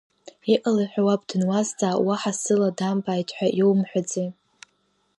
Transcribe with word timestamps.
Иҟалеи 0.53 0.89
ҳәа 0.91 1.01
уаб 1.05 1.21
дануазҵаа, 1.27 2.03
уаҳа 2.05 2.33
сыла 2.41 2.69
дамбааит 2.77 3.29
ҳәа 3.37 3.47
иоумҳәаӡеи? 3.57 4.27